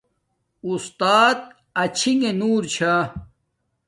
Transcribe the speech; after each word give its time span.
استات 0.69 1.39
آچھنݣ 1.81 2.23
نور 2.39 2.63
چھا 2.73 2.93